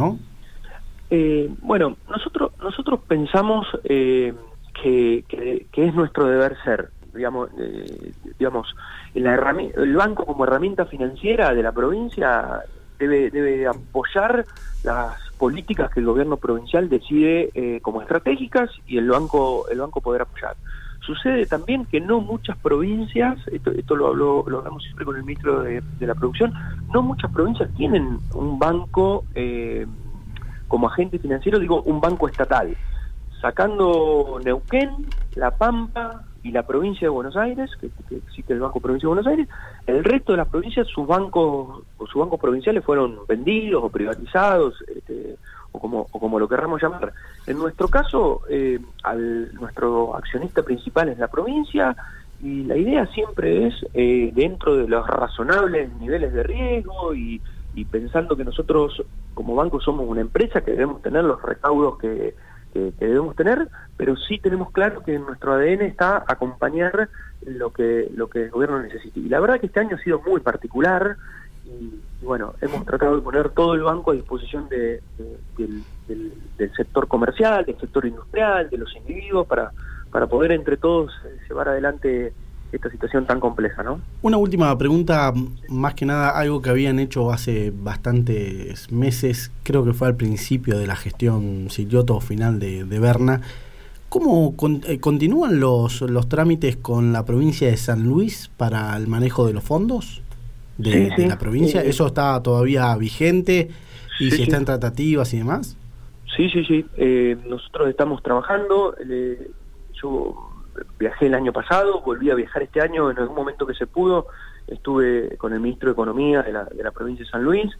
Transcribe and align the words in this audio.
¿no? 0.00 0.18
Eh, 1.10 1.50
bueno, 1.62 1.96
nosotros 2.08 2.52
nosotros 2.60 3.00
pensamos 3.06 3.66
eh, 3.84 4.32
que, 4.82 5.24
que, 5.28 5.86
es 5.86 5.94
nuestro 5.94 6.26
deber 6.26 6.56
ser, 6.64 6.90
digamos, 7.12 7.50
eh, 7.58 8.12
digamos, 8.38 8.74
el 9.14 9.96
banco 9.96 10.24
como 10.24 10.44
herramienta 10.44 10.86
financiera 10.86 11.52
de 11.52 11.62
la 11.62 11.72
provincia 11.72 12.62
debe, 12.98 13.30
debe 13.30 13.66
apoyar 13.66 14.46
las 14.84 15.16
políticas 15.36 15.90
que 15.90 16.00
el 16.00 16.06
gobierno 16.06 16.36
provincial 16.36 16.88
decide 16.88 17.50
eh, 17.54 17.80
como 17.80 18.02
estratégicas 18.02 18.70
y 18.86 18.98
el 18.98 19.08
banco 19.08 19.66
el 19.68 19.80
banco 19.80 20.00
poder 20.00 20.22
apoyar. 20.22 20.54
Sucede 21.10 21.44
también 21.46 21.86
que 21.86 22.00
no 22.00 22.20
muchas 22.20 22.56
provincias, 22.58 23.36
esto, 23.48 23.72
esto 23.72 23.96
lo, 23.96 24.06
hablo, 24.06 24.44
lo 24.46 24.58
hablamos 24.58 24.84
siempre 24.84 25.04
con 25.04 25.16
el 25.16 25.24
ministro 25.24 25.62
de, 25.62 25.82
la 25.98 26.14
producción, 26.14 26.54
no 26.94 27.02
muchas 27.02 27.32
provincias 27.32 27.68
tienen 27.76 28.20
un 28.32 28.60
banco 28.60 29.24
eh, 29.34 29.88
como 30.68 30.86
agente 30.86 31.18
financiero, 31.18 31.58
digo 31.58 31.82
un 31.82 32.00
banco 32.00 32.28
estatal, 32.28 32.76
sacando 33.40 34.38
Neuquén, 34.44 35.08
La 35.34 35.50
Pampa, 35.50 36.26
y 36.42 36.52
la 36.52 36.62
provincia 36.62 37.06
de 37.06 37.10
Buenos 37.10 37.36
Aires, 37.36 37.70
que, 37.80 37.90
existe 38.16 38.52
el 38.52 38.60
Banco 38.60 38.80
Provincia 38.80 39.06
de 39.06 39.14
Buenos 39.14 39.26
Aires, 39.26 39.48
el 39.86 40.04
resto 40.04 40.32
de 40.32 40.38
las 40.38 40.48
provincias, 40.48 40.86
sus 40.86 41.06
bancos, 41.06 41.82
sus 41.98 42.14
bancos 42.14 42.40
provinciales 42.40 42.84
fueron 42.84 43.18
vendidos 43.28 43.82
o 43.84 43.88
privatizados, 43.90 44.74
este, 44.82 44.99
o 45.72 45.78
como, 45.78 46.06
o 46.10 46.20
como 46.20 46.38
lo 46.38 46.48
querramos 46.48 46.82
llamar. 46.82 47.12
En 47.46 47.58
nuestro 47.58 47.88
caso, 47.88 48.42
eh, 48.48 48.78
al, 49.02 49.54
nuestro 49.54 50.16
accionista 50.16 50.62
principal 50.62 51.08
es 51.08 51.18
la 51.18 51.28
provincia, 51.28 51.96
y 52.42 52.64
la 52.64 52.76
idea 52.76 53.06
siempre 53.06 53.66
es, 53.66 53.74
eh, 53.92 54.30
dentro 54.34 54.76
de 54.76 54.88
los 54.88 55.06
razonables 55.06 55.92
niveles 55.96 56.32
de 56.32 56.42
riesgo 56.42 57.14
y, 57.14 57.40
pensando 57.90 58.36
que 58.36 58.44
nosotros 58.44 59.02
como 59.32 59.54
banco 59.54 59.80
somos 59.80 60.06
una 60.06 60.20
empresa 60.20 60.60
que 60.60 60.72
debemos 60.72 61.00
tener 61.00 61.24
los 61.24 61.40
recaudos 61.40 61.98
que 61.98 62.34
debemos 62.74 63.34
tener, 63.36 63.68
pero 63.96 64.16
sí 64.16 64.38
tenemos 64.38 64.70
claro 64.70 65.02
que 65.02 65.14
en 65.14 65.22
nuestro 65.22 65.54
ADN 65.54 65.82
está 65.82 66.22
acompañar 66.26 67.08
lo 67.44 67.72
que, 67.72 68.10
lo 68.14 68.28
que 68.28 68.44
el 68.44 68.50
gobierno 68.50 68.80
necesite. 68.80 69.20
Y 69.20 69.28
la 69.28 69.40
verdad 69.40 69.60
que 69.60 69.66
este 69.66 69.80
año 69.80 69.96
ha 69.96 70.02
sido 70.02 70.20
muy 70.20 70.40
particular 70.40 71.16
y, 71.78 72.24
bueno, 72.24 72.54
hemos 72.60 72.84
tratado 72.84 73.16
de 73.16 73.22
poner 73.22 73.50
todo 73.50 73.74
el 73.74 73.82
banco 73.82 74.10
a 74.10 74.14
disposición 74.14 74.68
de, 74.68 75.00
del, 75.56 76.72
sector 76.76 77.08
comercial, 77.08 77.64
del 77.64 77.78
sector 77.78 78.06
industrial, 78.06 78.68
de 78.68 78.78
los 78.78 78.94
individuos, 78.96 79.46
para, 79.46 79.70
para 80.10 80.26
poder 80.26 80.52
entre 80.52 80.76
todos 80.76 81.12
eh, 81.24 81.38
llevar 81.48 81.68
adelante 81.68 82.32
esta 82.72 82.90
situación 82.90 83.26
tan 83.26 83.40
compleja, 83.40 83.82
¿no? 83.82 84.00
Una 84.22 84.36
última 84.36 84.76
pregunta, 84.78 85.32
más 85.68 85.94
que 85.94 86.06
nada 86.06 86.30
algo 86.30 86.62
que 86.62 86.70
habían 86.70 86.98
hecho 87.00 87.32
hace 87.32 87.72
bastantes 87.74 88.92
meses, 88.92 89.50
creo 89.64 89.84
que 89.84 89.92
fue 89.92 90.08
al 90.08 90.16
principio 90.16 90.78
de 90.78 90.86
la 90.86 90.96
gestión 90.96 91.68
Silioto 91.70 92.20
final 92.20 92.60
de, 92.60 92.84
de 92.84 92.98
Berna. 93.00 93.40
¿Cómo 94.08 94.54
eh, 94.86 94.98
continúan 95.00 95.60
los, 95.60 96.02
los 96.02 96.28
trámites 96.28 96.76
con 96.76 97.12
la 97.12 97.24
provincia 97.24 97.68
de 97.68 97.76
San 97.76 98.04
Luis 98.04 98.50
para 98.56 98.96
el 98.96 99.06
manejo 99.06 99.46
de 99.46 99.52
los 99.52 99.64
fondos 99.64 100.22
de, 100.82 101.26
la 101.26 101.38
provincia? 101.38 101.82
¿Eso 101.82 102.06
está 102.06 102.42
todavía 102.42 102.96
vigente 102.96 103.68
y 104.18 104.30
si 104.30 104.42
está 104.42 104.56
en 104.56 104.64
tratativas 104.64 105.32
y 105.34 105.38
demás? 105.38 105.76
Sí, 106.36 106.48
sí, 106.50 106.64
sí. 106.64 106.86
Eh, 106.96 107.36
nosotros 107.46 107.88
estamos 107.88 108.22
trabajando. 108.22 108.94
yo 110.00 110.50
viajé 110.98 111.26
el 111.26 111.34
año 111.34 111.52
pasado, 111.52 112.00
volví 112.00 112.30
a 112.30 112.34
viajar 112.34 112.62
este 112.62 112.80
año 112.80 113.10
en 113.10 113.18
algún 113.18 113.36
momento 113.36 113.66
que 113.66 113.74
se 113.74 113.86
pudo, 113.86 114.28
estuve 114.66 115.36
con 115.36 115.52
el 115.52 115.60
ministro 115.60 115.88
de 115.88 115.92
Economía 115.92 116.42
de 116.42 116.52
la, 116.52 116.64
de 116.64 116.82
la 116.82 116.90
provincia 116.90 117.24
de 117.24 117.30
San 117.30 117.42
Luis, 117.42 117.70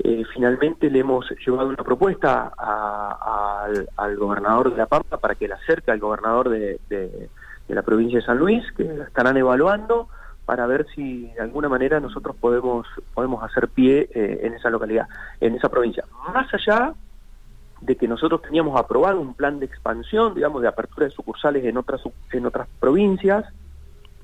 eh, 0.00 0.24
finalmente 0.34 0.90
le 0.90 1.00
hemos 1.00 1.30
llevado 1.44 1.68
una 1.68 1.84
propuesta 1.84 2.52
al, 3.96 4.16
gobernador 4.16 4.72
de 4.72 4.76
La 4.76 4.86
Pampa 4.86 5.18
para 5.18 5.36
que 5.36 5.46
la 5.46 5.54
acerque 5.54 5.92
al 5.92 6.00
gobernador 6.00 6.48
de, 6.48 6.80
de, 6.88 7.28
la 7.68 7.82
provincia 7.82 8.18
de 8.18 8.24
San 8.24 8.38
Luis, 8.38 8.62
que 8.76 8.84
la 8.84 9.04
estarán 9.04 9.36
evaluando 9.36 10.08
para 10.44 10.66
ver 10.66 10.86
si 10.94 11.28
de 11.28 11.40
alguna 11.40 11.68
manera 11.68 12.00
nosotros 12.00 12.36
podemos 12.36 12.86
podemos 13.14 13.42
hacer 13.42 13.68
pie 13.68 14.08
eh, 14.14 14.40
en 14.42 14.54
esa 14.54 14.70
localidad, 14.70 15.08
en 15.40 15.54
esa 15.54 15.68
provincia. 15.68 16.04
Más 16.32 16.52
allá 16.52 16.94
de 17.80 17.96
que 17.96 18.08
nosotros 18.08 18.42
teníamos 18.42 18.78
aprobado 18.78 19.20
un 19.20 19.34
plan 19.34 19.58
de 19.58 19.66
expansión, 19.66 20.34
digamos, 20.34 20.62
de 20.62 20.68
apertura 20.68 21.06
de 21.06 21.12
sucursales 21.12 21.64
en 21.64 21.76
otras 21.76 22.00
en 22.32 22.46
otras 22.46 22.68
provincias. 22.80 23.44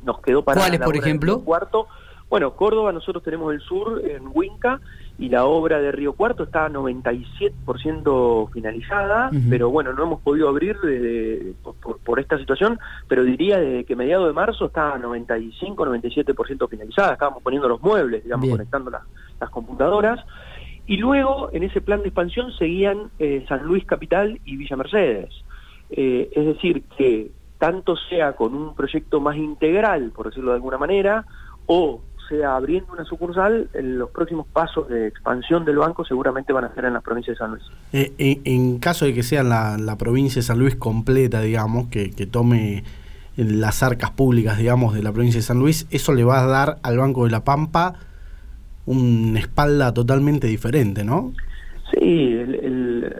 Nos 0.03 0.20
quedó 0.20 0.42
para 0.42 0.60
¿Cuáles, 0.60 0.81
por 0.81 0.97
ejemplo? 0.97 1.41
Cuarto. 1.42 1.86
Bueno, 2.31 2.55
Córdoba 2.55 2.93
nosotros 2.93 3.25
tenemos 3.25 3.53
el 3.53 3.61
sur 3.61 4.01
en 4.05 4.31
Huinca 4.33 4.81
y 5.19 5.29
la 5.29 5.45
obra 5.47 5.81
de 5.81 5.91
Río 5.91 6.13
Cuarto 6.13 6.45
está 6.45 6.69
97% 6.71 8.51
finalizada, 8.53 9.31
pero 9.51 9.69
bueno, 9.69 9.93
no 9.93 10.05
hemos 10.05 10.21
podido 10.21 10.49
abrir 10.49 10.77
por, 12.05 12.21
esta 12.21 12.39
situación, 12.39 12.79
pero 13.09 13.25
diría 13.25 13.59
de 13.59 13.85
que 13.85 13.97
mediado 13.97 14.29
de 14.29 14.33
marzo 14.33 14.67
está 14.67 14.97
95, 14.97 15.85
97% 15.85 16.69
finalizada, 16.69 17.15
estábamos 17.15 17.43
poniendo 17.43 17.69
los 17.69 17.83
muebles, 17.83 18.23
digamos, 18.23 18.49
conectando 18.49 18.93
las 18.93 19.51
computadoras. 19.51 20.25
Y 20.87 20.99
luego, 20.99 21.51
en 21.53 21.65
ese 21.65 21.81
plan 21.81 22.01
de 22.03 22.09
expansión, 22.09 22.53
seguían 22.53 23.11
eh, 23.19 23.45
San 23.49 23.65
Luis 23.65 23.85
Capital 23.85 24.41
y 24.45 24.57
Villa 24.57 24.77
Mercedes. 24.77 25.35
Eh, 25.91 26.31
es 26.33 26.47
decir, 26.47 26.85
que 26.97 27.31
tanto 27.59 27.97
sea 28.09 28.35
con 28.35 28.55
un 28.55 28.75
proyecto 28.75 29.21
más 29.21 29.37
integral, 29.37 30.12
por 30.15 30.27
decirlo 30.27 30.53
de 30.53 30.57
alguna 30.57 30.79
manera, 30.79 31.27
o 31.67 32.01
sea 32.31 32.57
abriendo 32.57 32.93
una 32.95 33.05
sucursal, 33.05 33.69
los 33.75 34.09
próximos 34.11 34.47
pasos 34.47 34.89
de 34.89 35.09
expansión 35.09 35.67
del 35.67 35.77
banco 35.77 36.05
seguramente 36.07 36.55
van 36.55 36.65
a 36.65 36.75
ser 36.75 36.87
en 36.87 36.95
la 36.95 37.03
provincia 37.03 37.35
de 37.35 37.39
San 37.39 37.51
Luis. 37.51 37.63
Eh, 37.93 38.41
en, 38.45 38.79
caso 38.79 39.05
de 39.05 39.13
que 39.13 39.23
sea 39.23 39.43
la, 39.43 39.97
provincia 39.99 40.41
de 40.41 40.45
San 40.45 40.59
Luis 40.59 40.77
completa, 40.77 41.43
digamos, 41.43 41.89
que, 41.89 42.11
que 42.11 42.27
tome 42.27 42.85
las 43.37 43.83
arcas 43.83 44.11
públicas, 44.13 44.57
digamos, 44.57 44.95
de 44.95 45.03
la 45.03 45.13
provincia 45.13 45.41
de 45.41 45.43
San 45.43 45.59
Luis, 45.59 45.87
eso 45.91 46.15
le 46.15 46.25
va 46.25 46.43
a 46.43 46.47
dar 46.47 46.79
al 46.83 46.97
Banco 46.97 47.25
de 47.25 47.31
la 47.31 47.45
Pampa 47.45 47.95
una 48.87 49.39
espalda 49.39 49.93
totalmente 49.93 50.47
diferente, 50.47 51.05
¿no? 51.05 51.33
Sí, 51.93 52.37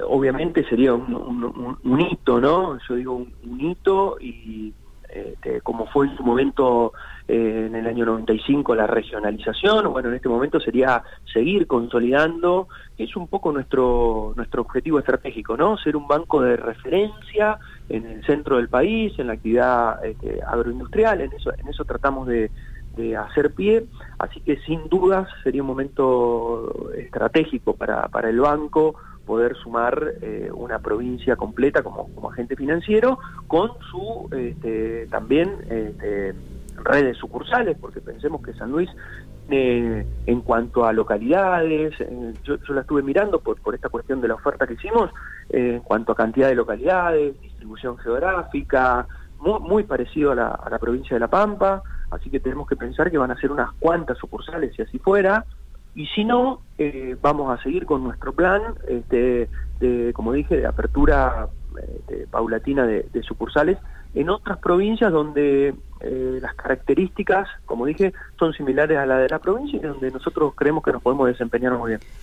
obviamente 0.09 0.65
sería 0.69 0.94
un, 0.94 2.00
hito, 2.00 2.41
¿no? 2.41 2.78
Yo 2.88 2.94
digo 2.94 3.27
un, 3.44 3.60
hito 3.60 4.16
y 4.21 4.72
este, 5.12 5.60
como 5.60 5.87
fue 5.87 6.06
en 6.06 6.16
su 6.16 6.22
momento 6.22 6.93
eh, 7.26 7.66
en 7.66 7.75
el 7.75 7.87
año 7.87 8.04
95 8.06 8.75
la 8.75 8.87
regionalización, 8.87 9.93
bueno, 9.93 10.09
en 10.09 10.16
este 10.16 10.28
momento 10.28 10.60
sería 10.60 11.03
seguir 11.32 11.66
consolidando, 11.66 12.69
que 12.97 13.04
es 13.04 13.16
un 13.16 13.28
poco 13.28 13.53
nuestro 13.53 14.32
nuestro 14.37 14.62
objetivo 14.62 14.98
estratégico, 14.98 15.56
¿no? 15.56 15.76
Ser 15.78 15.97
un 15.97 16.06
banco 16.06 16.43
de 16.43 16.56
referencia 16.56 17.59
en 17.88 18.06
el 18.06 18.25
centro 18.25 18.56
del 18.56 18.69
país, 18.69 19.19
en 19.19 19.28
la 19.28 19.34
actividad 19.34 20.04
este, 20.04 20.41
agroindustrial, 20.47 21.21
en 21.21 21.32
eso 21.32 21.53
en 21.56 21.69
eso 21.69 21.84
tratamos 21.84 22.27
de, 22.27 22.50
de 22.97 23.16
hacer 23.16 23.53
pie, 23.54 23.87
así 24.19 24.41
que 24.41 24.56
sin 24.62 24.88
dudas 24.88 25.28
sería 25.42 25.62
un 25.62 25.69
momento 25.69 26.91
estratégico 26.97 27.75
para, 27.75 28.09
para 28.09 28.31
el 28.31 28.41
banco 28.41 28.97
poder 29.30 29.54
sumar 29.58 30.14
eh, 30.22 30.50
una 30.52 30.80
provincia 30.80 31.36
completa 31.36 31.84
como, 31.84 32.30
agente 32.32 32.56
financiero 32.56 33.20
con 33.46 33.70
su 33.88 34.28
este, 34.36 35.06
también 35.06 35.54
este, 35.68 36.34
redes 36.82 37.16
sucursales, 37.16 37.76
porque 37.80 38.00
pensemos 38.00 38.42
que 38.42 38.52
San 38.54 38.72
Luis 38.72 38.91
eh, 39.48 40.04
en 40.26 40.41
cuanto 40.41 40.84
a 40.84 40.92
localidades, 40.92 41.94
yo, 42.42 42.56
la 42.74 42.80
estuve 42.80 43.02
mirando 43.04 43.38
por, 43.38 43.60
por 43.60 43.76
esta 43.76 43.88
cuestión 43.88 44.20
de 44.20 44.26
la 44.26 44.34
oferta 44.34 44.66
que 44.66 44.74
hicimos, 44.74 45.12
eh, 45.50 45.74
en 45.76 45.80
cuanto 45.82 46.10
a 46.10 46.16
cantidad 46.16 46.48
de 46.48 46.56
localidades, 46.56 47.41
distribución 47.41 47.98
geográfica, 47.98 49.06
muy, 49.38 49.60
muy 49.60 49.84
parecido 49.84 50.32
a 50.32 50.34
la, 50.34 50.48
a 50.48 50.68
la 50.70 50.80
provincia 50.80 51.14
de 51.14 51.20
La 51.20 51.28
Pampa, 51.28 51.84
así 52.10 52.30
que 52.30 52.41
tenemos 52.41 52.66
que 52.66 52.74
pensar 52.74 53.12
que 53.12 53.18
van 53.18 53.30
a 53.30 53.41
ser 53.41 53.52
unas 53.52 53.70
cuantas 53.78 54.18
sucursales 54.18 54.74
si 54.74 54.82
así 54.82 54.98
fuera, 54.98 55.44
y 55.94 56.06
si 56.06 56.24
no, 56.24 56.62
eh, 56.82 57.14
vamos 57.20 57.52
a 57.52 57.62
seguir 57.62 57.84
con 57.84 58.02
nuestro 58.02 58.32
plan, 58.32 58.62
este, 58.88 59.50
de, 59.80 60.12
como 60.14 60.32
dije, 60.32 60.56
de 60.56 60.66
apertura 60.66 61.47
este, 61.77 62.27
paulatina 62.27 62.86
de, 62.86 63.22
sucursales 63.22 63.77
en 64.15 64.30
otras 64.30 64.56
provincias 64.59 65.12
donde 65.12 65.74
eh, 66.00 66.38
las 66.41 66.54
características, 66.54 67.48
como 67.66 67.84
dije, 67.84 68.15
son 68.38 68.54
similares 68.54 68.97
a 68.97 69.04
la 69.04 69.18
de 69.18 69.28
la 69.28 69.38
provincia 69.38 69.78
y 69.78 69.82
donde 69.82 70.10
nosotros 70.10 70.54
creemos 70.56 70.82
que 70.82 70.92
nos 70.92 71.03
podemos 71.03 71.28
desempeñar 71.28 71.77
muy 71.77 71.91
bien. 71.91 72.00